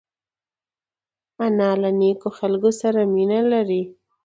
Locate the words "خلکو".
2.37-2.69